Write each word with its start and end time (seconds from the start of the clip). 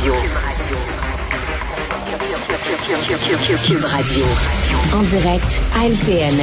Radio. 0.00 0.14
Cube 3.64 3.84
Radio. 3.84 4.24
En 4.92 5.02
direct 5.02 5.60
à 5.78 5.86
LCN. 5.86 6.34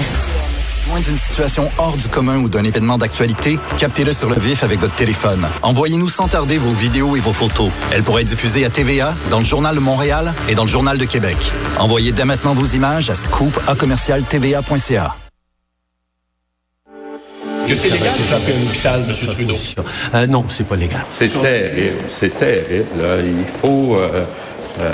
Loin 0.87 0.99
d'une 0.99 1.17
situation 1.17 1.69
hors 1.77 1.97
du 1.97 2.07
commun 2.07 2.37
ou 2.37 2.49
d'un 2.49 2.63
événement 2.63 2.97
d'actualité, 2.97 3.59
captez-le 3.77 4.13
sur 4.13 4.29
le 4.29 4.39
vif 4.39 4.63
avec 4.63 4.79
votre 4.79 4.95
téléphone. 4.95 5.47
Envoyez-nous 5.61 6.09
sans 6.09 6.27
tarder 6.27 6.57
vos 6.57 6.73
vidéos 6.73 7.15
et 7.15 7.19
vos 7.19 7.33
photos. 7.33 7.69
Elles 7.91 8.03
pourraient 8.03 8.23
être 8.23 8.29
diffusées 8.29 8.65
à 8.65 8.69
TVA, 8.69 9.15
dans 9.29 9.39
le 9.39 9.45
Journal 9.45 9.75
de 9.75 9.81
Montréal 9.81 10.33
et 10.49 10.55
dans 10.55 10.63
le 10.63 10.69
Journal 10.69 10.97
de 10.97 11.05
Québec. 11.05 11.37
Envoyez 11.77 12.11
dès 12.11 12.25
maintenant 12.25 12.53
vos 12.53 12.65
images 12.65 13.09
à 13.09 13.15
scoop 13.15 13.59
à 13.67 13.75
commercial 13.75 14.23
TVA.ca. 14.23 15.15
Que 17.71 17.77
c'est 17.77 17.89
légal 17.89 18.11
de 18.11 18.23
frapper 18.23 18.51
un 18.51 18.67
hôpital, 18.67 19.01
M. 19.07 19.27
Trudeau? 19.33 19.55
Euh, 20.13 20.27
non, 20.27 20.43
c'est 20.49 20.67
pas 20.67 20.75
légal. 20.75 21.05
C'est 21.09 21.29
terrible, 21.41 21.99
c'est 22.19 22.37
terrible. 22.37 23.01
là. 23.01 23.15
Il 23.23 23.45
faut 23.61 23.95
euh, 23.95 24.25
euh, 24.81 24.93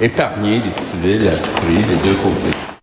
épargner 0.00 0.56
les 0.56 0.82
civils 0.82 1.28
à 1.28 1.70
les 1.70 1.82
deux 2.02 2.16
côtés. 2.16 2.77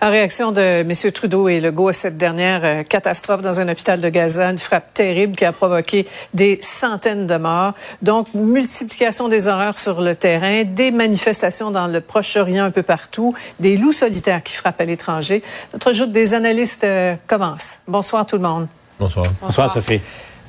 En 0.00 0.10
réaction 0.10 0.52
de 0.52 0.60
M. 0.60 1.12
Trudeau 1.12 1.48
et 1.48 1.58
Legault 1.58 1.88
à 1.88 1.92
cette 1.92 2.16
dernière 2.16 2.60
euh, 2.62 2.82
catastrophe 2.84 3.42
dans 3.42 3.58
un 3.58 3.68
hôpital 3.68 4.00
de 4.00 4.08
Gaza, 4.08 4.48
une 4.48 4.58
frappe 4.58 4.94
terrible 4.94 5.34
qui 5.34 5.44
a 5.44 5.50
provoqué 5.50 6.06
des 6.32 6.60
centaines 6.62 7.26
de 7.26 7.36
morts. 7.36 7.72
Donc, 8.00 8.32
multiplication 8.32 9.26
des 9.26 9.48
horreurs 9.48 9.76
sur 9.76 10.00
le 10.00 10.14
terrain, 10.14 10.62
des 10.62 10.92
manifestations 10.92 11.72
dans 11.72 11.88
le 11.88 12.00
Proche-Orient 12.00 12.64
un 12.64 12.70
peu 12.70 12.84
partout, 12.84 13.34
des 13.58 13.76
loups 13.76 13.90
solitaires 13.90 14.44
qui 14.44 14.54
frappent 14.54 14.80
à 14.80 14.84
l'étranger. 14.84 15.42
Notre 15.72 15.92
joute 15.92 16.12
des 16.12 16.32
analystes 16.32 16.84
euh, 16.84 17.16
commence. 17.26 17.78
Bonsoir 17.88 18.24
tout 18.24 18.36
le 18.36 18.42
monde. 18.42 18.68
Bonsoir. 19.00 19.26
Bonsoir, 19.42 19.72
Sophie. 19.72 20.00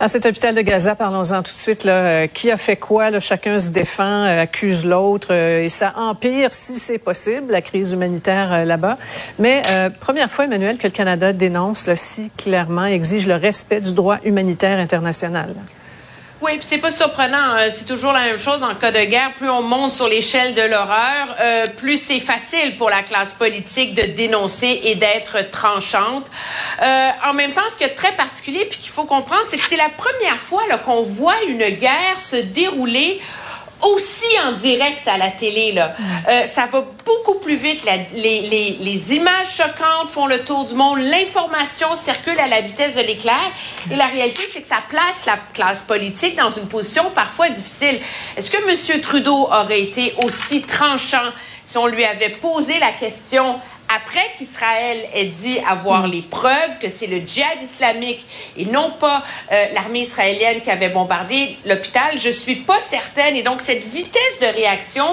À 0.01 0.07
cet 0.07 0.25
hôpital 0.25 0.55
de 0.55 0.61
Gaza, 0.61 0.95
parlons-en 0.95 1.43
tout 1.43 1.51
de 1.51 1.57
suite. 1.57 1.83
Là, 1.83 1.91
Euh, 1.91 2.27
qui 2.27 2.49
a 2.51 2.57
fait 2.57 2.77
quoi? 2.77 3.09
Là, 3.09 3.19
chacun 3.19 3.59
se 3.59 3.69
défend, 3.69 4.03
euh, 4.25 4.41
accuse 4.43 4.85
l'autre, 4.85 5.29
euh, 5.31 5.63
et 5.63 5.69
ça 5.69 5.93
empire, 5.97 6.53
si 6.53 6.79
c'est 6.79 6.97
possible, 6.97 7.51
la 7.51 7.61
crise 7.61 7.91
humanitaire 7.91 8.65
là-bas. 8.65 8.97
Mais 9.39 9.61
première 9.99 10.31
fois, 10.31 10.45
Emmanuel, 10.45 10.77
que 10.77 10.87
le 10.87 10.93
Canada 10.93 11.33
dénonce 11.33 11.85
là, 11.87 11.95
si 11.95 12.31
clairement, 12.37 12.85
exige 12.85 13.27
le 13.27 13.35
respect 13.35 13.81
du 13.81 13.91
droit 13.91 14.17
humanitaire 14.23 14.79
international. 14.79 15.53
Oui, 16.41 16.51
puis 16.57 16.65
c'est 16.65 16.77
pas 16.77 16.89
surprenant. 16.89 17.37
hein. 17.37 17.69
C'est 17.69 17.83
toujours 17.85 18.13
la 18.13 18.21
même 18.21 18.39
chose 18.39 18.63
en 18.63 18.73
cas 18.73 18.91
de 18.91 19.03
guerre. 19.03 19.33
Plus 19.33 19.49
on 19.49 19.61
monte 19.61 19.91
sur 19.91 20.07
l'échelle 20.07 20.53
de 20.53 20.61
l'horreur, 20.61 21.35
euh, 21.41 21.65
plus 21.67 22.01
c'est 22.01 22.21
facile 22.21 22.77
pour 22.77 22.89
la 22.89 23.03
classe 23.03 23.33
politique 23.33 23.93
de 23.93 24.03
dénoncer 24.03 24.79
et 24.85 24.95
d'être 24.95 25.49
tranchante. 25.51 26.27
Euh, 26.81 27.09
en 27.29 27.33
même 27.33 27.51
temps, 27.51 27.67
ce 27.69 27.75
qui 27.75 27.83
est 27.83 27.93
très 27.93 28.13
particulier 28.13 28.65
puis 28.69 28.79
qu'il 28.79 28.89
faut 28.89 29.03
comprendre, 29.03 29.43
c'est 29.49 29.57
que 29.57 29.67
c'est 29.67 29.75
la 29.75 29.89
première 29.89 30.37
fois 30.37 30.63
qu'on 30.85 31.03
voit 31.03 31.35
une 31.49 31.67
guerre 31.71 32.17
se 32.17 32.37
dérouler 32.37 33.19
aussi 33.81 34.27
en 34.45 34.53
direct 34.53 35.07
à 35.07 35.17
la 35.17 35.31
télé. 35.31 35.71
Là. 35.71 35.95
Euh, 36.27 36.45
ça 36.45 36.67
va 36.71 36.83
beaucoup 37.05 37.39
plus 37.39 37.55
vite. 37.55 37.83
Les, 38.13 38.41
les 38.79 39.15
images 39.15 39.55
choquantes 39.55 40.09
font 40.09 40.27
le 40.27 40.43
tour 40.43 40.65
du 40.65 40.75
monde. 40.75 40.99
L'information 40.99 41.95
circule 41.95 42.39
à 42.39 42.47
la 42.47 42.61
vitesse 42.61 42.95
de 42.95 43.01
l'éclair. 43.01 43.51
Et 43.91 43.95
la 43.95 44.07
réalité, 44.07 44.41
c'est 44.51 44.61
que 44.61 44.67
ça 44.67 44.83
place 44.87 45.25
la 45.25 45.37
classe 45.53 45.81
politique 45.81 46.35
dans 46.35 46.49
une 46.49 46.67
position 46.67 47.09
parfois 47.13 47.49
difficile. 47.49 47.99
Est-ce 48.37 48.51
que 48.51 48.57
M. 48.57 49.01
Trudeau 49.01 49.47
aurait 49.51 49.81
été 49.81 50.13
aussi 50.23 50.61
tranchant 50.61 51.31
si 51.65 51.77
on 51.77 51.87
lui 51.87 52.03
avait 52.03 52.29
posé 52.29 52.79
la 52.79 52.91
question 52.91 53.59
après 53.89 54.25
qu'Israël 54.37 54.97
ait 55.13 55.25
dit 55.25 55.57
avoir 55.67 56.07
les 56.07 56.21
preuves 56.21 56.77
que 56.81 56.89
c'est 56.89 57.07
le 57.07 57.19
djihad 57.25 57.61
islamique 57.61 58.25
et 58.57 58.65
non 58.65 58.91
pas 58.99 59.23
euh, 59.51 59.65
l'armée 59.73 60.01
israélienne 60.01 60.61
qui 60.61 60.69
avait 60.69 60.89
bombardé 60.89 61.57
l'hôpital, 61.65 62.19
je 62.19 62.29
suis 62.29 62.57
pas 62.57 62.79
certaine. 62.79 63.35
Et 63.35 63.43
donc, 63.43 63.61
cette 63.61 63.83
vitesse 63.83 64.39
de 64.41 64.45
réaction 64.45 65.05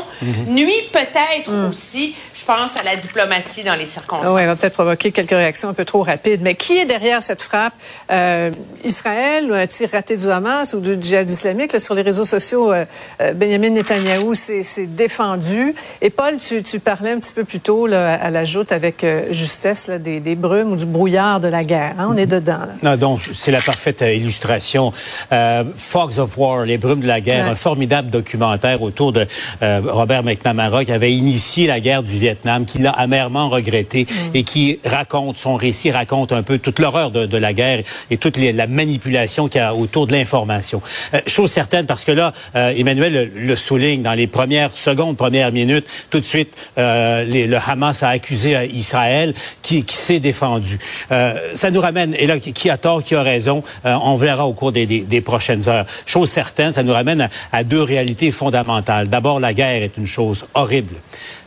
nuit 0.46 0.72
peut-être 0.92 1.50
aussi, 1.68 2.14
je 2.34 2.44
pense, 2.44 2.76
à 2.76 2.82
la 2.82 2.96
diplomatie 2.96 3.64
dans 3.64 3.74
les 3.74 3.86
circonstances. 3.86 4.34
Oui, 4.34 4.44
va 4.44 4.54
peut-être 4.54 4.74
provoquer 4.74 5.12
quelques 5.12 5.30
réactions 5.30 5.68
un 5.68 5.74
peu 5.74 5.84
trop 5.84 6.02
rapides. 6.02 6.42
Mais 6.42 6.54
qui 6.54 6.78
est 6.78 6.84
derrière 6.84 7.22
cette 7.22 7.42
frappe? 7.42 7.74
Euh, 8.10 8.50
Israël, 8.84 9.50
ou 9.50 9.54
un 9.54 9.66
tir 9.66 9.88
raté 9.90 10.16
du 10.16 10.30
Hamas 10.30 10.74
ou 10.74 10.80
du 10.80 10.96
djihad 11.00 11.28
islamique? 11.28 11.72
Là, 11.72 11.80
sur 11.80 11.94
les 11.94 12.02
réseaux 12.02 12.24
sociaux, 12.24 12.72
euh, 12.72 12.84
euh, 13.20 13.32
Benjamin 13.32 13.70
Netanyahou 13.70 14.34
s'est 14.34 14.62
s'est 14.62 14.86
défendu. 14.86 15.74
Et 16.02 16.10
Paul, 16.10 16.36
tu, 16.38 16.62
tu 16.62 16.80
parlais 16.80 17.12
un 17.12 17.18
petit 17.18 17.32
peu 17.32 17.44
plus 17.44 17.60
tôt 17.60 17.86
là, 17.86 18.14
à 18.14 18.30
la 18.30 18.44
joute 18.44 18.65
avec 18.72 19.04
euh, 19.04 19.32
justesse 19.32 19.88
là, 19.88 19.98
des, 19.98 20.20
des 20.20 20.34
brumes 20.34 20.72
ou 20.72 20.76
du 20.76 20.86
brouillard 20.86 21.40
de 21.40 21.48
la 21.48 21.64
guerre. 21.64 21.94
hein? 21.98 22.08
On 22.10 22.16
est 22.16 22.26
dedans. 22.26 22.58
Là. 22.82 22.90
Non, 22.92 22.96
donc, 22.96 23.20
c'est 23.34 23.50
la 23.50 23.60
parfaite 23.60 24.02
euh, 24.02 24.12
illustration. 24.14 24.92
Euh, 25.32 25.64
Fogs 25.76 26.18
of 26.18 26.36
War, 26.38 26.64
les 26.64 26.78
brumes 26.78 27.00
de 27.00 27.06
la 27.06 27.20
guerre, 27.20 27.44
Ouais. 27.46 27.50
un 27.50 27.54
formidable 27.54 28.10
documentaire 28.10 28.80
autour 28.82 29.12
de 29.12 29.26
euh, 29.62 29.80
Robert 29.86 30.22
McNamara 30.22 30.84
qui 30.84 30.92
avait 30.92 31.12
initié 31.12 31.66
la 31.66 31.80
guerre 31.80 32.02
du 32.02 32.16
Vietnam, 32.16 32.64
qui 32.64 32.78
l'a 32.78 32.90
amèrement 32.90 33.48
regretté 33.48 34.06
et 34.34 34.42
qui 34.42 34.78
raconte, 34.84 35.36
son 35.38 35.54
récit 35.56 35.90
raconte 35.90 36.32
un 36.32 36.42
peu 36.42 36.58
toute 36.58 36.78
l'horreur 36.78 37.10
de, 37.10 37.26
de 37.26 37.36
la 37.36 37.52
guerre 37.52 37.82
et 38.10 38.16
toute 38.16 38.36
les- 38.36 38.52
la 38.52 38.66
manipulation 38.66 39.48
qu'il 39.48 39.60
y 39.60 39.64
a 39.64 39.74
autour 39.74 40.06
de 40.06 40.12
l'information. 40.12 40.80
Euh, 41.14 41.20
chose 41.26 41.50
certaine, 41.50 41.86
parce 41.86 42.04
que 42.04 42.12
là, 42.12 42.32
Emmanuel 42.54 43.12
le, 43.34 43.40
le 43.40 43.56
souligne, 43.56 44.02
dans 44.02 44.14
les 44.14 44.26
premières 44.26 44.70
secondes, 44.76 45.16
premières 45.16 45.52
minutes, 45.52 45.86
tout 46.10 46.20
de 46.20 46.24
suite, 46.24 46.70
les- 46.76 47.46
le 47.46 47.56
Hamas 47.66 48.02
a 48.02 48.08
accusé 48.08 48.55
Israël 48.64 49.34
qui, 49.62 49.84
qui 49.84 49.96
s'est 49.96 50.20
défendu. 50.20 50.78
Euh, 51.12 51.34
ça 51.54 51.70
nous 51.70 51.80
ramène, 51.80 52.14
et 52.18 52.26
là, 52.26 52.38
qui- 52.38 52.70
a 52.70 52.76
tort, 52.78 53.02
qui 53.02 53.14
a 53.14 53.22
raison, 53.22 53.62
euh, 53.84 53.94
on 54.02 54.16
verra 54.16 54.46
au 54.46 54.52
cours 54.52 54.72
des, 54.72 54.86
des- 54.86 55.00
des 55.00 55.20
prochaines 55.20 55.68
heures. 55.68 55.86
Chose 56.06 56.30
certaine, 56.30 56.72
ça 56.74 56.82
nous 56.82 56.92
ramène 56.92 57.28
à 57.52 57.62
deux 57.64 57.82
réalités 57.82 58.32
fondamentales. 58.32 59.08
D'abord, 59.08 59.38
la 59.40 59.52
guerre 59.54 59.82
est 59.82 59.96
une 59.96 60.06
chose 60.06 60.46
horrible. 60.54 60.94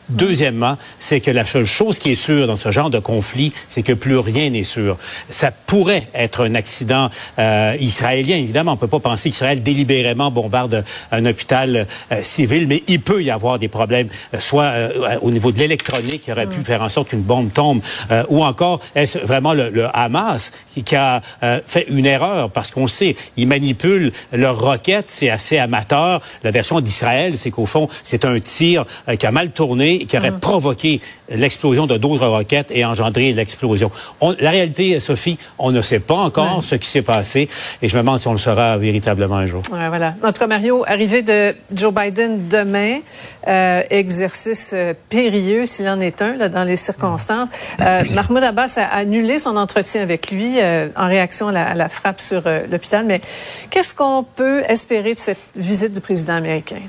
Deuxièmement, 0.10 0.78
c'est 0.98 1.20
que 1.20 1.32
la 1.32 1.46
seule 1.46 1.66
chose 1.66 2.00
qui 2.00 2.12
est 2.12 2.16
sûre 2.16 2.48
dans 2.48 2.58
ce 2.58 2.72
genre 2.72 2.90
de 2.90 3.00
conflit, 3.00 3.54
c'est 3.68 3.84
que 3.84 3.94
plus 3.94 4.18
rien 4.18 4.50
n'est 4.50 4.64
sûr. 4.64 4.98
Ça 5.30 5.52
pourrait 5.52 6.08
être 6.14 6.46
un 6.46 6.56
accident 6.56 7.10
euh, 7.38 7.76
israélien. 7.80 8.38
Évidemment, 8.38 8.74
on 8.74 8.78
peut 8.78 8.88
pas 8.88 9.00
penser 9.00 9.30
qu'Israël 9.30 9.62
délibérément 9.62 10.32
bombarde 10.32 10.84
un 11.12 11.26
hôpital 11.26 11.88
euh, 12.12 12.24
civil, 12.24 12.68
mais 12.68 12.84
il 12.88 13.02
peut 13.02 13.24
y 13.24 13.32
avoir 13.32 13.60
des 13.60 13.68
problèmes, 13.68 14.10
euh, 14.34 14.40
soit 14.40 14.64
euh, 14.64 15.20
au 15.22 15.32
niveau 15.32 15.52
de 15.52 15.60
l'électronique, 15.60 16.24
qui 16.24 16.32
aurait 16.32 16.48
pu 16.48 16.62
faire 16.62 16.82
en 16.82 16.90
sorte 16.90 17.10
qu'une 17.10 17.22
bombe 17.22 17.54
tombe, 17.54 17.82
euh, 18.12 18.24
ou 18.30 18.44
encore 18.44 18.80
est-ce 18.96 19.20
vraiment 19.20 19.54
le, 19.54 19.70
le 19.70 19.86
Hamas 19.96 20.52
qui, 20.74 20.84
qui 20.84 20.96
a 20.96 21.22
euh, 21.44 21.60
fait 21.66 21.86
une 21.90 22.06
erreur? 22.06 22.50
Parce 22.50 22.72
qu'on 22.72 22.88
sait, 22.88 23.16
ils 23.38 23.48
manipulent 23.48 24.12
leurs 24.34 24.60
roquettes, 24.60 25.10
c'est 25.10 25.30
assez 25.30 25.58
amateur. 25.58 26.22
La 26.44 26.52
version 26.52 26.80
d'Israël, 26.82 27.38
c'est 27.38 27.52
qu'au 27.52 27.66
fond, 27.66 27.90
c'est 28.04 28.26
un 28.26 28.40
tir 28.40 28.86
euh, 29.08 29.16
qui 29.16 29.26
a 29.26 29.32
mal 29.32 29.52
tourné, 29.52 29.99
qui 30.06 30.18
aurait 30.18 30.32
provoqué 30.40 31.02
l'explosion 31.30 31.86
de 31.88 31.98
d'autres 31.98 32.28
roquettes 32.28 32.72
et 32.72 32.84
engendré 32.86 33.34
l'explosion. 33.34 33.92
On- 34.22 34.36
La 34.40 34.50
réalité, 34.52 35.00
Sophie, 35.00 35.38
on 35.58 35.72
ne 35.72 35.82
sait 35.82 36.00
pas 36.00 36.16
encore 36.16 36.64
ce 36.64 36.76
qui 36.76 36.88
s'est 36.90 37.02
passé 37.02 37.48
et 37.82 37.88
je 37.90 37.96
me 37.96 38.02
demande 38.02 38.20
si 38.20 38.28
on 38.28 38.32
le 38.34 38.38
saura 38.38 38.78
véritablement 38.78 39.36
un 39.38 39.48
jour. 39.48 39.62
Ouais, 39.72 39.88
voilà. 39.90 40.16
En 40.24 40.28
tout 40.32 40.40
cas, 40.40 40.48
Mario, 40.48 40.84
arrivée 40.88 41.22
de 41.22 41.56
Joe 41.74 41.94
Biden 41.94 42.48
demain, 42.48 43.00
euh, 43.48 43.82
exercice 43.90 44.72
euh, 44.74 44.94
périlleux 45.10 45.66
s'il 45.66 45.88
en 45.88 46.00
est 46.00 46.22
un 46.22 46.36
là, 46.36 46.50
dans 46.50 46.64
les 46.64 46.76
circonstances. 46.78 47.50
Euh, 47.80 48.04
Mahmoud 48.14 48.44
Abbas 48.44 48.76
a 48.78 48.96
annulé 48.98 49.40
son 49.40 49.56
entretien 49.58 50.02
avec 50.02 50.32
lui 50.32 50.56
euh, 50.60 50.88
en 50.96 51.08
réaction 51.08 51.48
à 51.50 51.52
la, 51.52 51.66
à 51.68 51.76
la 51.76 51.90
frappe 51.90 52.20
sur 52.22 52.42
euh, 52.46 52.62
l'hôpital. 52.72 53.06
Mais 53.06 53.22
qu'est-ce 53.70 53.94
qu'on 53.94 54.24
peut 54.24 54.64
espérer 54.68 55.14
de 55.14 55.20
cette 55.20 55.38
visite 55.56 55.94
du 55.94 56.02
président 56.02 56.34
américain? 56.36 56.82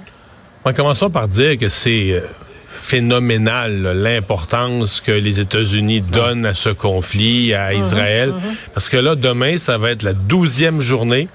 En 0.65 0.73
commençant 0.73 1.09
par 1.11 1.27
dire 1.29 1.57
que 1.59 1.69
c'est 1.69 2.11
euh, 2.13 2.21
phénoménal 2.73 3.93
l'importance 3.97 5.01
que 5.01 5.13
les 5.13 5.41
États-Unis 5.41 6.01
donnent 6.01 6.47
à 6.47 6.55
ce 6.55 6.71
conflit, 6.71 7.55
à 7.55 7.75
Israël. 7.75 8.33
Parce 8.75 8.89
que 8.89 8.97
là, 8.97 9.17
demain, 9.17 9.59
ça 9.59 9.79
va 9.79 9.91
être 9.91 10.03
la 10.03 10.13
douzième 10.13 10.81
journée. 10.81 11.29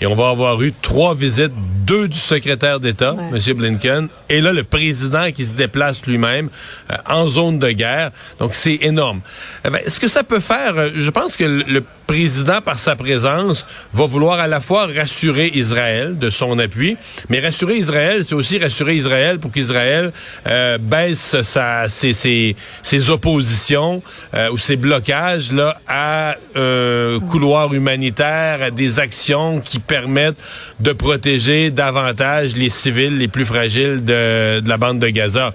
Et 0.00 0.06
on 0.06 0.14
va 0.14 0.30
avoir 0.30 0.60
eu 0.62 0.72
trois 0.80 1.14
visites, 1.14 1.52
deux 1.84 2.08
du 2.08 2.16
secrétaire 2.18 2.80
d'État, 2.80 3.12
Ouais. 3.14 3.38
M. 3.48 3.56
Blinken, 3.56 4.08
et 4.28 4.40
là, 4.40 4.52
le 4.52 4.64
président 4.64 5.30
qui 5.32 5.44
se 5.44 5.52
déplace 5.54 6.02
lui-même 6.06 6.48
euh, 6.90 6.94
en 7.06 7.26
zone 7.26 7.58
de 7.58 7.70
guerre. 7.72 8.10
Donc, 8.38 8.54
c'est 8.54 8.78
énorme. 8.82 9.20
Eh 9.66 9.70
ben, 9.70 9.80
ce 9.86 9.98
que 10.00 10.08
ça 10.08 10.22
peut 10.24 10.40
faire, 10.40 10.74
euh, 10.78 10.90
je 10.94 11.10
pense 11.10 11.36
que 11.36 11.44
le- 11.44 11.64
le 11.66 11.84
président, 12.06 12.60
par 12.60 12.78
sa 12.78 12.96
présence, 12.96 13.66
va 13.92 14.06
vouloir 14.06 14.38
à 14.40 14.46
la 14.48 14.60
fois 14.60 14.86
rassurer 14.86 15.50
Israël 15.54 16.18
de 16.18 16.30
son 16.30 16.58
appui, 16.58 16.96
mais 17.28 17.40
rassurer 17.40 17.76
Israël, 17.76 18.24
c'est 18.24 18.34
aussi 18.34 18.58
rassurer 18.58 18.94
Israël 18.96 19.38
pour 19.38 19.52
qu'Israël 19.52 20.12
euh, 20.46 20.78
baisse 20.78 21.40
sa, 21.42 21.88
ses, 21.88 22.12
ses, 22.12 22.56
ses 22.82 23.10
oppositions 23.10 24.02
euh, 24.34 24.50
ou 24.50 24.58
ses 24.58 24.76
blocages 24.76 25.52
là, 25.52 25.76
à 25.86 26.36
un 26.56 27.18
couloir 27.30 27.72
humanitaire, 27.74 28.62
à 28.62 28.70
des 28.70 28.98
actions 28.98 29.60
qui 29.60 29.78
permettent 29.90 30.38
de 30.78 30.92
protéger 30.92 31.72
davantage 31.72 32.54
les 32.54 32.68
civils 32.68 33.18
les 33.18 33.26
plus 33.26 33.44
fragiles 33.44 34.04
de, 34.04 34.60
de 34.60 34.68
la 34.68 34.76
bande 34.76 35.00
de 35.00 35.08
Gaza. 35.08 35.52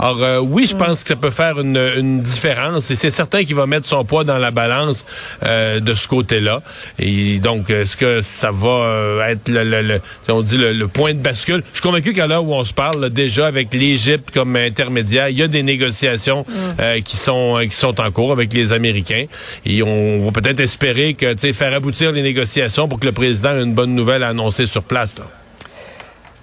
Alors 0.00 0.22
euh, 0.22 0.38
oui, 0.38 0.64
je 0.66 0.74
pense 0.74 1.02
que 1.02 1.10
ça 1.10 1.16
peut 1.16 1.30
faire 1.30 1.60
une, 1.60 1.76
une 1.76 2.22
différence 2.22 2.90
et 2.90 2.96
c'est 2.96 3.10
certain 3.10 3.44
qu'il 3.44 3.54
va 3.54 3.66
mettre 3.66 3.86
son 3.86 4.02
poids 4.06 4.24
dans 4.24 4.38
la 4.38 4.50
balance 4.50 5.04
euh, 5.42 5.78
de 5.78 5.92
ce 5.92 6.08
côté-là. 6.08 6.62
Et 6.98 7.38
donc, 7.38 7.68
est-ce 7.68 7.98
que 7.98 8.22
ça 8.22 8.50
va 8.50 8.68
euh, 8.68 9.28
être 9.28 9.50
le, 9.50 9.62
le, 9.62 9.82
le 9.82 10.00
on 10.30 10.40
dit 10.40 10.56
le, 10.56 10.88
point 10.88 11.12
de 11.12 11.18
bascule? 11.18 11.62
Je 11.72 11.80
suis 11.80 11.82
convaincu 11.82 12.14
qu'à 12.14 12.26
l'heure 12.26 12.44
où 12.44 12.54
on 12.54 12.64
se 12.64 12.72
parle, 12.72 13.10
déjà 13.10 13.46
avec 13.46 13.74
l'Égypte 13.74 14.30
comme 14.32 14.56
intermédiaire, 14.56 15.28
il 15.28 15.36
y 15.36 15.42
a 15.42 15.48
des 15.48 15.62
négociations 15.62 16.46
mm. 16.48 17.02
qui 17.02 17.18
sont 17.18 17.60
qui 17.62 17.76
sont 17.76 18.00
en 18.00 18.10
cours 18.10 18.32
avec 18.32 18.54
les 18.54 18.72
Américains 18.72 19.26
et 19.66 19.82
on 19.82 20.24
va 20.24 20.32
peut-être 20.32 20.60
espérer 20.60 21.12
que 21.12 21.34
faire 21.52 21.74
aboutir 21.74 22.12
les 22.12 22.22
négociations 22.22 22.88
pour 22.88 23.00
que 23.00 23.06
le 23.06 23.12
président 23.12 23.50
ait 23.50 23.62
une 23.62 23.74
bonne 23.74 23.94
nouvelle 23.94 24.22
à 24.22 24.28
annoncer 24.28 24.66
sur 24.66 24.82
place. 24.82 25.18
Là. 25.18 25.26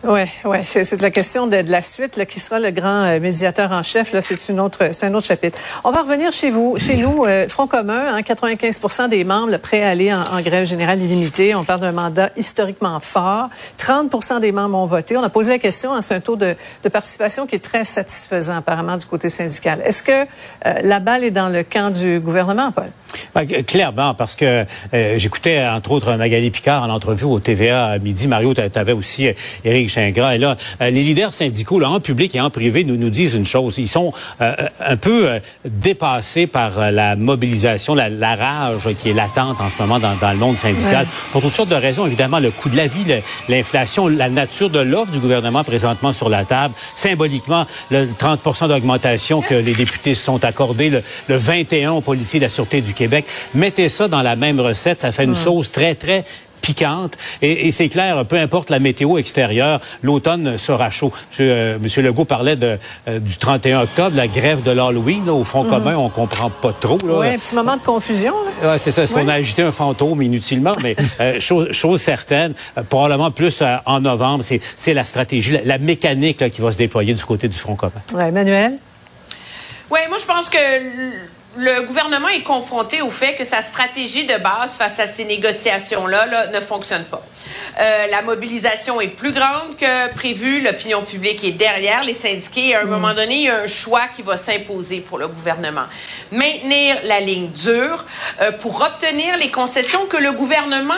Oui, 0.03 0.21
ouais, 0.45 0.61
c'est 0.63 1.01
la 1.01 1.09
question 1.09 1.47
de, 1.47 1.55
la 1.55 1.81
suite 1.81 2.17
là, 2.17 2.25
qui 2.27 2.39
sera 2.39 2.59
le 2.59 2.69
grand 2.69 3.03
euh, 3.03 3.19
médiateur 3.19 3.71
en 3.71 3.81
chef. 3.81 4.13
Là, 4.13 4.21
c'est 4.21 4.51
un 4.51 4.59
autre 4.59 5.25
chapitre. 5.25 5.57
On 5.83 5.89
va 5.89 6.03
revenir 6.03 6.31
chez 6.31 6.51
vous, 6.51 6.77
chez 6.77 6.97
nous, 6.97 7.25
euh, 7.25 7.47
Front 7.47 7.65
commun, 7.65 8.15
hein, 8.15 8.21
95% 8.21 9.09
des 9.09 9.23
membres 9.23 9.57
prêts 9.57 9.83
à 9.83 9.89
aller 9.89 10.13
en, 10.13 10.39
grève 10.41 10.65
générale 10.65 11.01
illimitée. 11.01 11.55
On 11.55 11.63
parle 11.63 11.81
d'un 11.81 11.93
mandat 11.93 12.29
historiquement 12.37 12.99
fort. 12.99 13.49
30% 13.79 14.39
des 14.39 14.51
membres 14.51 14.77
ont 14.77 14.85
voté. 14.85 15.17
On 15.17 15.23
a 15.23 15.29
posé 15.29 15.53
la 15.53 15.59
question, 15.59 15.93
hein, 15.93 16.03
c'est 16.03 16.13
un 16.13 16.19
taux 16.19 16.35
de, 16.35 16.55
de, 16.83 16.89
participation 16.89 17.47
qui 17.47 17.55
est 17.55 17.63
très 17.63 17.83
satisfaisant 17.83 18.57
apparemment 18.57 18.97
du 18.97 19.05
côté 19.05 19.29
syndical. 19.29 19.81
Est-ce 19.83 20.03
que 20.03 20.11
euh, 20.11 20.25
la 20.83 20.99
balle 20.99 21.23
est 21.23 21.31
dans 21.31 21.49
le 21.49 21.63
camp 21.63 21.89
du 21.89 22.19
gouvernement, 22.19 22.71
Paul? 22.71 22.91
Clairement, 23.67 24.13
parce 24.13 24.35
que 24.35 24.65
j'écoutais 24.93 25.65
entre 25.65 25.91
autres 25.91 26.13
Magali 26.15 26.49
Picard 26.49 26.83
en 26.83 26.89
entrevue 26.89 27.25
au 27.25 27.39
TVA 27.39 27.85
à 27.85 27.99
midi. 27.99 28.27
Mario, 28.27 28.53
tu 28.53 28.61
avais 28.75 28.91
aussi 28.91 29.29
Éric 29.63 29.87
et 29.97 30.37
là, 30.37 30.57
euh, 30.81 30.89
les 30.89 31.03
leaders 31.03 31.33
syndicaux, 31.33 31.79
là, 31.79 31.89
en 31.89 31.99
public 31.99 32.35
et 32.35 32.41
en 32.41 32.49
privé, 32.49 32.83
nous 32.83 32.97
nous 32.97 33.09
disent 33.09 33.33
une 33.33 33.45
chose. 33.45 33.77
Ils 33.77 33.87
sont 33.87 34.11
euh, 34.41 34.53
un 34.79 34.97
peu 34.97 35.29
euh, 35.29 35.39
dépassés 35.65 36.47
par 36.47 36.91
la 36.91 37.15
mobilisation, 37.15 37.95
la, 37.95 38.35
rage 38.35 38.89
qui 39.01 39.09
est 39.09 39.13
latente 39.13 39.59
en 39.59 39.69
ce 39.69 39.75
moment 39.81 39.99
dans, 39.99 40.31
le 40.31 40.37
monde 40.37 40.57
syndical. 40.57 41.07
Pour 41.31 41.41
toutes 41.41 41.53
sortes 41.53 41.69
de 41.69 41.75
raisons, 41.75 42.05
évidemment, 42.05 42.39
le 42.39 42.51
coût 42.51 42.69
de 42.69 42.77
la 42.77 42.87
vie, 42.87 43.03
l'inflation, 43.47 44.07
la 44.07 44.29
nature 44.29 44.69
de 44.69 44.79
l'offre 44.79 45.11
du 45.11 45.19
gouvernement 45.19 45.63
présentement 45.63 46.13
sur 46.13 46.29
la 46.29 46.43
table, 46.43 46.73
symboliquement, 46.95 47.65
le 47.89 48.07
30% 48.07 48.67
d'augmentation 48.67 49.41
que 49.41 49.55
les 49.55 49.73
députés 49.73 50.15
se 50.15 50.23
sont 50.23 50.43
accordés, 50.43 50.89
le, 50.89 51.01
21 51.29 51.91
aux 51.91 52.01
policiers 52.01 52.39
de 52.39 52.45
la 52.45 52.49
Sûreté 52.49 52.81
du 52.81 52.93
Québec. 52.97 53.25
Mettez 53.53 53.89
ça 53.89 54.07
dans 54.07 54.21
la 54.21 54.35
même 54.35 54.59
recette, 54.59 55.01
ça 55.01 55.11
fait 55.11 55.23
une 55.23 55.35
sauce 55.35 55.71
très, 55.71 55.95
très 55.95 56.25
piquante. 56.61 57.13
Et, 57.41 57.71
c'est 57.71 57.87
clair, 57.87 58.25
peu 58.25 58.37
importe 58.37 58.69
la 58.69 58.79
météo 58.79 59.17
extérieure, 59.17 59.79
l'automne 60.03 60.57
sera 60.57 60.89
chaud. 60.89 61.13
Monsieur, 61.29 61.51
euh, 61.51 61.79
Monsieur 61.79 62.01
Legault 62.01 62.25
parlait 62.25 62.55
de, 62.57 62.77
euh, 63.07 63.19
du 63.19 63.37
31 63.37 63.81
octobre, 63.83 64.17
la 64.17 64.27
grève 64.27 64.63
de 64.63 64.71
l'Halloween. 64.71 65.29
Au 65.29 65.43
Front 65.43 65.63
mhm. 65.63 65.69
commun, 65.69 65.95
on 65.95 66.09
comprend 66.09 66.49
pas 66.49 66.73
trop. 66.73 66.97
Oui, 67.03 67.27
un 67.27 67.37
petit 67.37 67.55
moment 67.55 67.77
de 67.77 67.81
confusion. 67.81 68.33
Ouais, 68.61 68.77
c'est 68.79 68.91
ça. 68.91 69.03
Est-ce 69.03 69.13
qu'on 69.13 69.27
a 69.27 69.33
agité 69.33 69.61
un 69.61 69.71
fantôme 69.71 70.21
inutilement? 70.21 70.73
Mais 70.81 70.95
euh, 71.21 71.39
chose, 71.39 71.71
chose, 71.71 72.01
certaine, 72.01 72.53
probablement 72.89 73.31
plus 73.31 73.63
en 73.85 74.01
novembre, 74.01 74.43
c'est 74.75 74.93
la 74.93 75.05
stratégie, 75.05 75.57
la, 75.63 75.77
mécanique 75.77 76.49
qui 76.49 76.61
va 76.61 76.71
se 76.71 76.77
déployer 76.77 77.13
du 77.13 77.23
côté 77.23 77.47
du 77.47 77.57
Front 77.57 77.75
commun. 77.75 78.01
Oui, 78.13 78.23
Emmanuel? 78.23 78.73
Oui, 79.89 79.99
moi, 80.09 80.17
je 80.19 80.25
pense 80.25 80.49
que 80.49 80.57
le 81.57 81.81
gouvernement 81.81 82.27
est 82.27 82.43
confronté 82.43 83.01
au 83.01 83.09
fait 83.09 83.35
que 83.35 83.43
sa 83.43 83.61
stratégie 83.61 84.25
de 84.25 84.37
base 84.37 84.77
face 84.77 84.99
à 84.99 85.07
ces 85.07 85.25
négociations-là 85.25 86.47
ne 86.47 86.59
fonctionne 86.59 87.03
pas. 87.05 87.23
Euh, 87.79 88.07
la 88.07 88.21
mobilisation 88.21 89.01
est 89.01 89.07
plus 89.07 89.33
grande 89.33 89.75
que 89.75 90.13
prévu, 90.13 90.61
l'opinion 90.61 91.01
publique 91.01 91.43
est 91.43 91.51
derrière 91.51 92.03
les 92.03 92.13
syndiqués 92.13 92.69
et 92.69 92.75
à 92.75 92.81
un 92.81 92.85
mm. 92.85 92.89
moment 92.89 93.13
donné, 93.13 93.35
il 93.35 93.43
y 93.43 93.49
a 93.49 93.61
un 93.61 93.67
choix 93.67 94.07
qui 94.15 94.21
va 94.21 94.37
s'imposer 94.37 94.99
pour 94.99 95.17
le 95.17 95.27
gouvernement. 95.27 95.85
Maintenir 96.31 96.97
la 97.03 97.19
ligne 97.19 97.49
dure 97.49 98.05
euh, 98.41 98.51
pour 98.51 98.81
obtenir 98.81 99.35
les 99.37 99.49
concessions 99.49 100.05
que 100.05 100.17
le 100.17 100.33
gouvernement 100.33 100.93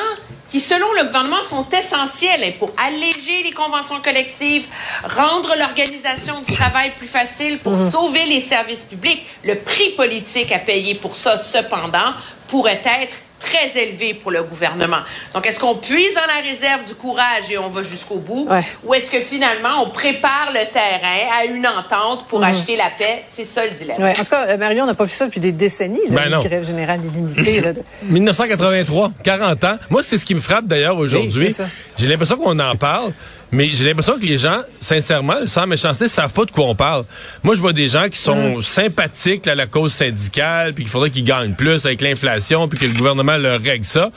qui, 0.50 0.60
selon 0.60 0.92
le 0.94 1.06
gouvernement, 1.06 1.42
sont 1.42 1.68
essentiels 1.70 2.56
pour 2.58 2.72
alléger 2.78 3.44
les 3.44 3.52
conventions 3.52 4.02
collectives, 4.02 4.66
rendre 5.04 5.54
l'organisation 5.58 6.42
du 6.42 6.54
travail 6.54 6.92
plus 6.98 7.08
facile, 7.08 7.60
pour 7.60 7.74
mhm. 7.74 7.90
sauver 7.90 8.26
les 8.26 8.42
services 8.42 8.84
publics. 8.84 9.26
Le 9.44 9.56
prix 9.56 9.92
politique 9.92 10.52
à 10.52 10.60
payer 10.60 10.96
pour 10.96 11.16
ça, 11.16 11.38
cependant, 11.38 12.14
pourrait 12.48 12.82
être 12.84 13.16
très 13.50 13.82
élevé 13.82 14.14
pour 14.14 14.32
le 14.32 14.44
gouvernement. 14.44 15.00
Donc, 15.34 15.48
est-ce 15.48 15.60
qu'on 15.60 15.76
puise 15.76 16.14
dans 16.14 16.28
la 16.28 16.42
réserve 16.48 16.84
du 16.86 16.94
courage 16.96 17.50
et 17.50 17.58
on 17.60 17.70
va 17.70 17.84
jusqu'au 17.84 18.18
bout? 18.18 18.48
Ou 18.84 18.94
est-ce 18.94 19.12
que 19.12 19.22
finalement, 19.22 19.84
on 19.84 19.90
prépare 19.90 20.50
le 20.54 20.72
terrain 20.72 21.40
à 21.40 21.46
une 21.46 21.66
entente 21.66 22.28
pour 22.28 22.40
mhm. 22.40 22.46
acheter 22.46 22.76
la 22.76 22.90
paix? 22.98 23.24
C'est 23.30 23.46
ça 23.46 23.66
le 23.66 23.72
dilemme. 23.72 23.98
En 24.00 24.14
tout 24.14 24.30
cas, 24.30 24.48
euh, 24.48 24.58
Marion, 24.58 24.84
on 24.84 24.88
n'a 24.88 24.94
pas 24.94 25.06
vu 25.06 25.12
ça 25.12 25.26
depuis 25.26 25.40
des 25.40 25.52
décennies, 25.52 26.00
là, 26.10 26.30
ben 26.30 26.40
grève 26.40 26.66
générale 26.66 27.00
illimitée. 27.04 27.64
1983, 28.04 29.12
40 29.24 29.64
ans. 29.64 29.78
Moi, 29.90 30.02
c'est 30.04 30.18
ce 30.18 30.26
qui 30.26 30.36
me 30.36 30.40
frappe 30.40 30.66
d'ailleurs 30.66 30.98
aujourd'hui. 30.98 31.56
J'ai 31.98 32.08
l'impression 32.08 32.38
qu'on 32.38 32.60
en 32.60 32.76
parle. 32.76 33.12
Mais 33.52 33.72
j'ai 33.74 33.86
l'impression 33.86 34.20
que 34.20 34.26
les 34.26 34.38
gens, 34.38 34.62
sincèrement, 34.80 35.48
sans 35.48 35.66
méchanceté, 35.66 36.08
savent 36.08 36.34
pas 36.34 36.46
de 36.46 36.52
quoi 36.52 36.66
on 36.66 36.76
parle. 36.76 37.06
Moi, 37.44 37.56
je 37.56 37.62
vois 37.62 37.74
des 37.74 37.90
gens 37.90 38.08
qui 38.10 38.20
sont 38.20 38.58
mm. 38.58 38.62
sympathiques 38.62 39.48
à 39.48 39.56
la 39.56 39.66
cause 39.66 39.92
syndicale, 39.92 40.74
puis 40.74 40.84
qu'il 40.84 40.92
faudrait 40.92 41.10
qu'ils 41.10 41.24
gagnent 41.24 41.54
plus 41.54 41.86
avec 41.86 42.02
l'inflation, 42.02 42.68
puis 42.68 42.78
que 42.78 42.86
le 42.86 42.94
gouvernement 42.94 43.38
leur 43.38 43.62
règle 43.62 43.86
ça. 43.86 44.12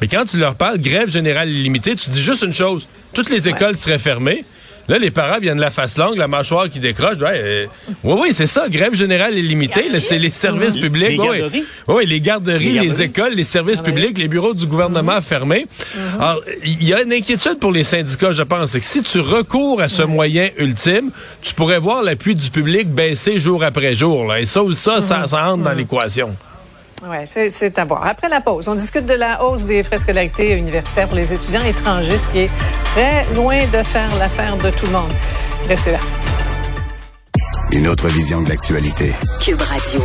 Mais 0.00 0.06
quand 0.06 0.24
tu 0.24 0.38
leur 0.38 0.54
parles 0.54 0.78
grève 0.78 1.10
générale 1.10 1.48
illimitée, 1.48 1.96
tu 1.96 2.10
dis 2.10 2.22
juste 2.22 2.42
une 2.42 2.52
chose. 2.52 2.86
Toutes 3.12 3.30
les 3.30 3.48
écoles 3.48 3.76
seraient 3.76 3.98
fermées. 3.98 4.44
Là, 4.88 4.98
les 4.98 5.10
parents 5.10 5.38
viennent 5.38 5.58
la 5.58 5.70
face 5.70 5.98
longue, 5.98 6.16
la 6.16 6.28
mâchoire 6.28 6.70
qui 6.70 6.78
décroche. 6.78 7.16
Euh, 7.22 7.66
oui, 8.04 8.18
oui, 8.20 8.28
c'est 8.32 8.46
ça. 8.46 8.68
Grève 8.68 8.94
générale 8.94 9.36
illimitée. 9.36 9.84
C'est 10.00 10.18
les 10.18 10.30
services 10.30 10.76
publics. 10.76 11.10
Les 11.10 11.16
garderies. 11.16 11.64
Oui, 11.88 12.06
les 12.06 12.20
garderies, 12.20 12.78
les, 12.78 13.02
écoles, 13.02 13.34
les 13.34 13.44
services 13.44 13.80
publics, 13.80 14.16
les 14.18 14.28
bureaux 14.28 14.54
du 14.54 14.66
gouvernement 14.66 15.16
mhm. 15.16 15.22
fermés. 15.22 15.66
Mhm. 15.94 16.20
Alors, 16.20 16.42
il 16.64 16.84
y 16.84 16.94
a 16.94 17.02
une 17.02 17.12
inquiétude 17.12 17.58
pour 17.58 17.72
les 17.72 17.84
syndicats, 17.84 18.32
je 18.32 18.42
pense. 18.42 18.70
C'est 18.70 18.80
que 18.80 18.86
si 18.86 19.02
tu 19.02 19.20
recours 19.20 19.80
à 19.80 19.88
ce 19.88 20.02
moyen 20.02 20.50
ultime, 20.58 21.10
tu 21.42 21.54
pourrais 21.54 21.78
voir 21.78 22.02
l'appui 22.02 22.34
du 22.34 22.50
public 22.50 22.88
baisser 22.88 23.38
jour 23.38 23.64
après 23.64 23.94
jour. 23.94 24.26
Là. 24.26 24.40
Et 24.40 24.46
ça 24.46 24.62
ou 24.62 24.72
ça, 24.72 25.00
ça, 25.00 25.20
mhm. 25.20 25.26
ça 25.26 25.50
entre 25.52 25.64
dans 25.64 25.72
l'équation. 25.72 26.36
Oui, 27.02 27.16
c'est 27.26 27.78
à 27.78 27.84
voir. 27.84 28.06
Après 28.06 28.28
la 28.28 28.40
pause, 28.40 28.68
on 28.68 28.74
discute 28.74 29.04
de 29.04 29.14
la 29.14 29.44
hausse 29.44 29.64
des 29.64 29.82
frais 29.82 29.96
de 29.96 30.02
scolarité 30.02 30.52
universitaires 30.52 31.06
pour 31.06 31.16
les 31.16 31.32
étudiants 31.34 31.62
étrangers, 31.62 32.18
ce 32.18 32.26
qui 32.28 32.38
est 32.40 32.50
très 32.84 33.24
loin 33.34 33.66
de 33.66 33.82
faire 33.82 34.14
l'affaire 34.16 34.56
de 34.56 34.70
tout 34.70 34.86
le 34.86 34.92
monde. 34.92 35.12
Restez 35.68 35.92
là. 35.92 36.00
Une 37.72 37.86
autre 37.88 38.08
vision 38.08 38.40
de 38.40 38.48
l'actualité. 38.48 39.14
Cube 39.40 39.60
Radio. 39.60 40.02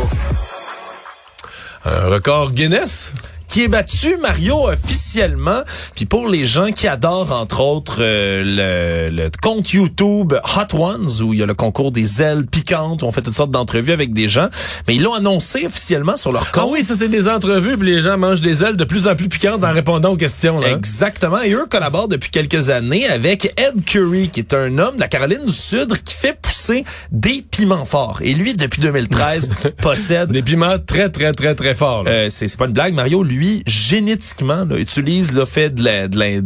Un 1.84 2.08
record 2.08 2.52
Guinness? 2.52 3.12
Qui 3.52 3.64
est 3.64 3.68
battu, 3.68 4.16
Mario, 4.16 4.66
officiellement. 4.66 5.60
Puis 5.94 6.06
pour 6.06 6.26
les 6.26 6.46
gens 6.46 6.72
qui 6.72 6.88
adorent, 6.88 7.32
entre 7.32 7.60
autres, 7.60 7.98
euh, 8.00 9.10
le, 9.10 9.14
le, 9.14 9.30
compte 9.42 9.70
YouTube 9.72 10.32
Hot 10.32 10.74
Ones, 10.74 11.10
où 11.22 11.34
il 11.34 11.40
y 11.40 11.42
a 11.42 11.46
le 11.46 11.52
concours 11.52 11.92
des 11.92 12.22
ailes 12.22 12.46
piquantes, 12.46 13.02
où 13.02 13.04
on 13.04 13.12
fait 13.12 13.20
toutes 13.20 13.36
sortes 13.36 13.50
d'entrevues 13.50 13.92
avec 13.92 14.14
des 14.14 14.30
gens, 14.30 14.48
mais 14.88 14.94
ils 14.94 15.02
l'ont 15.02 15.12
annoncé 15.12 15.66
officiellement 15.66 16.16
sur 16.16 16.32
leur 16.32 16.50
compte. 16.50 16.64
Ah 16.66 16.72
oui, 16.72 16.82
ça 16.82 16.94
c'est 16.96 17.08
des 17.08 17.28
entrevues, 17.28 17.76
puis 17.76 17.94
les 17.94 18.00
gens 18.00 18.16
mangent 18.16 18.40
des 18.40 18.64
ailes 18.64 18.78
de 18.78 18.84
plus 18.84 19.06
en 19.06 19.14
plus 19.14 19.28
piquantes 19.28 19.62
en 19.62 19.72
répondant 19.74 20.12
aux 20.12 20.16
questions. 20.16 20.58
Là. 20.58 20.70
Exactement. 20.70 21.42
Et 21.42 21.52
eux 21.52 21.66
collaborent 21.68 22.08
depuis 22.08 22.30
quelques 22.30 22.70
années 22.70 23.06
avec 23.06 23.52
Ed 23.58 23.84
Curry, 23.84 24.30
qui 24.30 24.40
est 24.40 24.54
un 24.54 24.78
homme 24.78 24.94
de 24.94 25.00
la 25.00 25.08
Caroline 25.08 25.44
du 25.44 25.52
Sud 25.52 25.92
qui 26.02 26.14
fait 26.14 26.40
pousser 26.40 26.86
des 27.10 27.44
piments 27.50 27.84
forts. 27.84 28.20
Et 28.22 28.32
lui, 28.32 28.54
depuis 28.54 28.80
2013, 28.80 29.50
possède... 29.82 30.32
Des 30.32 30.40
piments 30.40 30.78
très, 30.78 31.10
très, 31.10 31.32
très, 31.32 31.54
très 31.54 31.74
forts. 31.74 32.04
Euh, 32.06 32.28
c'est 32.30 32.56
pas 32.56 32.64
une 32.64 32.72
blague, 32.72 32.94
Mario. 32.94 33.22
Lui, 33.22 33.41
génétiquement, 33.66 34.66
utilise 34.76 35.32
le 35.32 35.44
fait 35.44 35.70
de 35.70 35.84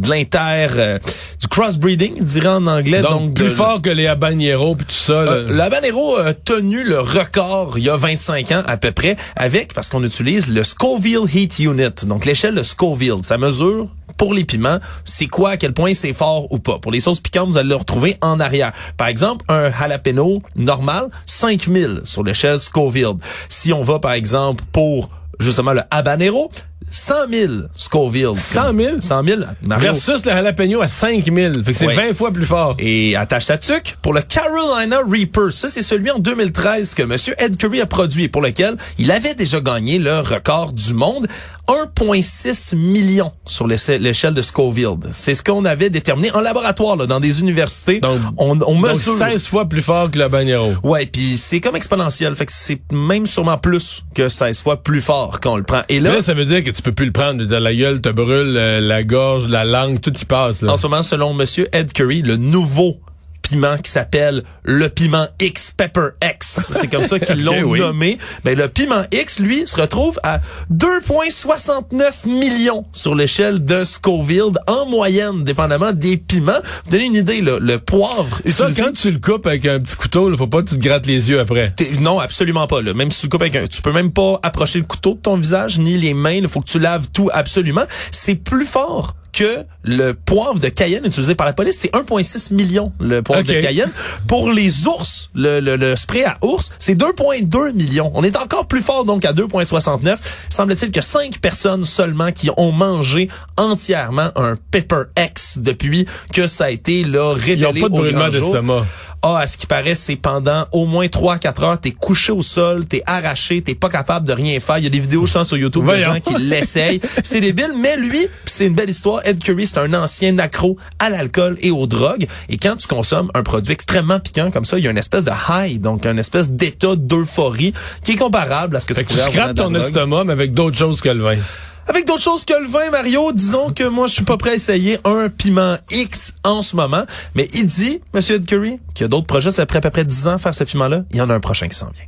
l'inter, 0.09 0.67
euh, 0.77 0.99
du 1.39 1.47
crossbreeding, 1.47 2.23
dirait 2.23 2.47
en 2.47 2.67
anglais. 2.67 3.01
Donc, 3.01 3.33
plus 3.33 3.49
fort 3.49 3.81
que 3.81 3.89
les 3.89 4.07
habaneros 4.07 4.75
puis 4.75 4.85
tout 4.85 4.93
ça. 4.93 5.13
Euh, 5.13 5.47
L'habanero 5.49 6.17
a 6.17 6.33
tenu 6.33 6.83
le 6.83 6.99
record 6.99 7.77
il 7.77 7.85
y 7.85 7.89
a 7.89 7.97
25 7.97 8.51
ans 8.51 8.63
à 8.67 8.77
peu 8.77 8.91
près 8.91 9.15
avec, 9.35 9.73
parce 9.73 9.89
qu'on 9.89 10.03
utilise 10.03 10.53
le 10.53 10.63
Scoville 10.63 11.25
Heat 11.33 11.59
Unit, 11.59 12.05
donc 12.05 12.25
l'échelle 12.25 12.55
de 12.55 12.63
Scoville. 12.63 13.23
Ça 13.23 13.37
mesure 13.37 13.87
pour 14.17 14.33
les 14.33 14.43
piments, 14.43 14.79
c'est 15.03 15.27
quoi, 15.27 15.51
à 15.51 15.57
quel 15.57 15.73
point 15.73 15.93
c'est 15.93 16.13
fort 16.13 16.51
ou 16.51 16.57
pas. 16.57 16.79
Pour 16.79 16.91
les 16.91 16.99
sauces 16.99 17.19
piquantes, 17.19 17.49
vous 17.49 17.57
allez 17.57 17.69
le 17.69 17.75
retrouver 17.75 18.17
en 18.21 18.39
arrière. 18.39 18.71
Par 18.97 19.07
exemple, 19.07 19.45
un 19.47 19.69
jalapeno 19.69 20.41
normal, 20.55 21.09
5000 21.27 22.01
sur 22.03 22.23
l'échelle 22.23 22.59
Scoville. 22.59 23.17
Si 23.49 23.71
on 23.73 23.83
va, 23.83 23.99
par 23.99 24.13
exemple, 24.13 24.63
pour 24.71 25.09
justement 25.39 25.73
le 25.73 25.81
habanero, 25.91 26.49
100 26.89 27.13
000 27.31 27.53
Scoville. 27.75 28.35
100 28.35 28.73
000? 28.73 29.01
100 29.01 29.23
000. 29.23 29.41
Versus 29.61 30.25
le 30.25 30.31
jalapeno 30.31 30.81
à 30.81 30.89
5 30.89 31.25
000. 31.25 31.53
Fait 31.63 31.71
que 31.71 31.77
c'est 31.77 31.87
20 31.87 32.13
fois 32.13 32.31
plus 32.31 32.45
fort. 32.45 32.75
Et 32.79 33.15
attache 33.15 33.47
ta 33.47 33.57
tuque, 33.57 33.97
pour 34.01 34.13
le 34.13 34.21
Carolina 34.21 34.99
Reaper, 35.07 35.51
ça 35.51 35.67
c'est 35.67 35.81
celui 35.81 36.11
en 36.11 36.19
2013 36.19 36.95
que 36.95 37.03
M. 37.03 37.15
Ed 37.37 37.57
Curry 37.57 37.81
a 37.81 37.85
produit 37.85 38.23
et 38.23 38.29
pour 38.29 38.41
lequel 38.41 38.77
il 38.97 39.11
avait 39.11 39.33
déjà 39.33 39.59
gagné 39.59 39.99
le 39.99 40.19
record 40.19 40.73
du 40.73 40.93
monde. 40.93 41.27
1,6 41.67 42.75
million 42.75 43.31
sur 43.45 43.67
l'échelle 43.67 44.33
de 44.33 44.41
Scoville. 44.41 44.97
C'est 45.11 45.35
ce 45.35 45.43
qu'on 45.43 45.65
avait 45.65 45.89
déterminé 45.89 46.31
en 46.33 46.41
laboratoire, 46.41 46.95
là, 46.95 47.05
dans 47.05 47.19
des 47.19 47.41
universités. 47.41 47.99
Donc, 47.99 48.19
on, 48.37 48.59
on 48.61 48.75
mesure. 48.75 49.17
Donc 49.17 49.29
16 49.31 49.47
fois 49.47 49.65
plus 49.67 49.81
fort 49.81 50.09
que 50.09 50.17
le 50.17 50.27
bagnero. 50.27 50.73
Ouais, 50.83 51.05
puis 51.05 51.37
c'est 51.37 51.59
comme 51.59 51.75
exponentiel. 51.75 52.35
Fait 52.35 52.45
que 52.45 52.51
c'est 52.53 52.79
même 52.91 53.25
sûrement 53.27 53.57
plus 53.57 54.03
que 54.15 54.29
16 54.29 54.61
fois 54.61 54.77
plus 54.83 55.01
fort 55.01 55.39
quand 55.39 55.53
on 55.53 55.57
le 55.57 55.63
prend. 55.63 55.81
Et 55.89 55.99
là, 55.99 56.15
là 56.15 56.21
ça 56.21 56.33
veut 56.33 56.45
dire 56.45 56.63
que 56.63 56.69
tu 56.69 56.81
peux 56.81 56.91
plus 56.91 57.05
le 57.05 57.11
prendre. 57.11 57.43
De 57.43 57.55
la 57.55 57.73
gueule 57.73 58.01
te 58.01 58.09
brûle, 58.09 58.55
euh, 58.57 58.79
la 58.79 59.03
gorge, 59.03 59.47
la 59.47 59.65
langue, 59.65 60.01
tout 60.01 60.13
y 60.17 60.25
passe. 60.25 60.61
Là. 60.61 60.73
En 60.73 60.77
ce 60.77 60.87
moment, 60.87 61.03
selon 61.03 61.33
Monsieur 61.33 61.67
Ed 61.73 61.91
Curry, 61.91 62.21
le 62.21 62.37
nouveau 62.37 62.99
piment 63.41 63.77
qui 63.77 63.91
s'appelle 63.91 64.43
le 64.63 64.89
piment 64.89 65.27
X 65.41 65.71
Pepper 65.71 66.09
X. 66.23 66.71
C'est 66.73 66.87
comme 66.87 67.03
ça 67.03 67.19
qu'ils 67.19 67.43
l'ont 67.43 67.75
nommé. 67.75 68.17
Ben, 68.43 68.57
le 68.57 68.67
piment 68.67 69.03
X, 69.11 69.39
lui, 69.39 69.67
se 69.67 69.79
retrouve 69.79 70.19
à 70.23 70.39
2,69 70.73 72.27
millions 72.27 72.85
sur 72.93 73.15
l'échelle 73.15 73.63
de 73.63 73.83
Scoville 73.83 74.57
en 74.67 74.85
moyenne, 74.85 75.43
dépendamment 75.43 75.93
des 75.93 76.17
piments. 76.17 76.59
Vous 76.85 76.91
donnez 76.91 77.05
une 77.05 77.15
idée, 77.15 77.41
là, 77.41 77.59
le 77.59 77.77
poivre. 77.77 78.41
Ça, 78.45 78.67
quand 78.75 78.91
tu 78.91 79.11
le 79.11 79.19
coupes 79.19 79.47
avec 79.47 79.65
un 79.65 79.79
petit 79.79 79.95
couteau, 79.95 80.29
il 80.29 80.37
faut 80.37 80.47
pas 80.47 80.61
que 80.61 80.69
tu 80.69 80.77
te 80.77 80.83
grattes 80.83 81.05
les 81.05 81.29
yeux 81.29 81.39
après. 81.39 81.73
Non, 81.99 82.19
absolument 82.19 82.67
pas. 82.67 82.81
Là. 82.81 82.93
Même 82.93 83.11
si 83.11 83.21
tu 83.21 83.25
le 83.27 83.31
coupes 83.31 83.41
avec 83.41 83.55
un, 83.55 83.67
tu 83.67 83.81
peux 83.81 83.91
même 83.91 84.11
pas 84.11 84.39
approcher 84.43 84.79
le 84.79 84.85
couteau 84.85 85.13
de 85.13 85.19
ton 85.19 85.37
visage 85.37 85.79
ni 85.79 85.97
les 85.97 86.13
mains. 86.13 86.31
Il 86.31 86.47
faut 86.47 86.61
que 86.61 86.69
tu 86.69 86.79
laves 86.79 87.07
tout 87.13 87.29
absolument. 87.33 87.83
C'est 88.11 88.35
plus 88.35 88.65
fort 88.65 89.15
que 89.37 89.63
le 89.83 90.13
poivre 90.13 90.59
de 90.59 90.67
Cayenne 90.67 91.05
utilisé 91.05 91.35
par 91.35 91.45
la 91.45 91.53
police, 91.53 91.77
c'est 91.77 91.93
1,6 91.93 92.55
million 92.55 92.91
le 92.99 93.21
poivre 93.21 93.43
de 93.43 93.53
Cayenne. 93.53 93.91
Pour 94.27 94.51
les 94.51 94.87
ours, 94.87 95.29
le, 95.35 95.59
le, 95.59 95.95
spray 95.95 96.23
à 96.23 96.39
ours, 96.41 96.71
c'est 96.79 96.95
2,2 96.95 97.73
millions. 97.73 98.11
On 98.15 98.23
est 98.23 98.35
encore 98.35 98.65
plus 98.65 98.81
fort 98.81 99.05
donc 99.05 99.25
à 99.25 99.33
2,69. 99.33 100.17
Semble-t-il 100.49 100.91
que 100.91 101.01
cinq 101.01 101.37
personnes 101.37 101.83
seulement 101.83 102.31
qui 102.31 102.49
ont 102.57 102.71
mangé 102.71 103.29
entièrement 103.57 104.31
un 104.35 104.57
Pepper 104.71 105.03
X 105.15 105.59
depuis 105.59 106.07
que 106.33 106.47
ça 106.47 106.65
a 106.65 106.69
été 106.71 107.03
là 107.03 107.33
révélé 107.33 107.57
Ils 107.75 107.81
n'ont 107.81 107.89
pas 107.89 107.89
de 107.89 108.01
brûlement 108.01 108.29
d'estomac. 108.29 108.87
Ah, 109.23 109.39
à 109.39 109.47
ce 109.47 109.57
qui 109.57 109.65
paraît, 109.65 109.95
c'est 109.95 110.15
pendant 110.15 110.65
au 110.71 110.85
moins 110.85 111.07
3-4 111.07 111.63
heures, 111.63 111.79
t'es 111.79 111.91
couché 111.91 112.31
au 112.31 112.41
sol, 112.41 112.85
t'es 112.85 113.01
arraché, 113.05 113.61
t'es 113.61 113.73
pas 113.75 113.89
capable 113.89 114.27
de 114.27 114.33
rien 114.33 114.59
faire. 114.59 114.77
Il 114.77 114.83
y 114.83 114.87
a 114.87 114.91
des 114.91 114.99
vidéos, 114.99 115.25
je 115.25 115.43
sur 115.43 115.57
YouTube, 115.57 115.85
de 115.85 115.97
gens 115.97 116.19
qui 116.19 116.35
l'essayent. 116.39 117.01
c'est 117.23 117.41
débile, 117.41 117.73
mais 117.81 117.97
lui, 117.97 118.27
c'est 118.45 118.67
une 118.67 118.75
belle 118.75 118.89
histoire. 118.89 119.21
Ed 119.25 119.39
Curry, 119.43 119.67
c'est 119.67 119.79
un 119.79 119.93
ancien 119.93 120.37
accro 120.37 120.77
à 120.99 121.09
l'alcool 121.09 121.57
et 121.61 121.71
aux 121.71 121.87
drogues. 121.87 122.27
Et 122.49 122.57
quand 122.57 122.75
tu 122.75 122.87
consommes 122.87 123.31
un 123.33 123.43
produit 123.43 123.73
extrêmement 123.73 124.19
piquant 124.19 124.51
comme 124.51 124.65
ça, 124.65 124.77
il 124.77 124.85
y 124.85 124.87
a 124.87 124.91
une 124.91 124.97
espèce 124.97 125.23
de 125.23 125.31
high, 125.49 125.81
donc 125.81 126.05
une 126.05 126.19
espèce 126.19 126.51
d'état 126.51 126.95
d'euphorie 126.95 127.73
qui 128.03 128.13
est 128.13 128.17
comparable 128.17 128.75
à 128.75 128.79
ce 128.79 128.85
que 128.85 128.93
tu 128.93 129.03
pourrais 129.03 129.31
Tu 129.31 129.53
ton 129.55 129.73
estomac, 129.73 130.25
mais 130.25 130.33
avec 130.33 130.53
d'autres 130.53 130.77
choses 130.77 131.01
que 131.01 131.09
le 131.09 131.23
vin. 131.23 131.37
Avec 131.87 132.05
d'autres 132.05 132.21
choses 132.21 132.43
que 132.43 132.53
le 132.53 132.67
vin, 132.67 132.89
Mario, 132.91 133.31
disons 133.31 133.71
que 133.71 133.83
moi, 133.87 134.07
je 134.07 134.13
suis 134.13 134.23
pas 134.23 134.37
prêt 134.37 134.51
à 134.51 134.53
essayer 134.55 134.97
un 135.05 135.29
piment 135.29 135.77
X 135.91 136.33
en 136.43 136.61
ce 136.61 136.75
moment. 136.75 137.05
Mais 137.33 137.47
il 137.53 137.65
dit, 137.65 138.01
Monsieur 138.13 138.35
Ed 138.35 138.45
Curry, 138.45 138.79
qu'il 138.93 139.03
y 139.03 139.05
a 139.05 139.07
d'autres 139.07 139.27
projets, 139.27 139.51
ça 139.51 139.61
après 139.61 139.77
à 139.77 139.81
peu 139.81 139.89
près 139.89 140.03
10 140.03 140.27
ans 140.27 140.37
faire 140.37 140.53
ce 140.53 140.65
piment-là. 140.65 141.03
Il 141.11 141.17
y 141.17 141.21
en 141.21 141.29
a 141.29 141.33
un 141.33 141.39
prochain 141.39 141.67
qui 141.67 141.77
s'en 141.77 141.89
vient. 141.89 142.05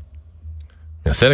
Merci 1.06 1.26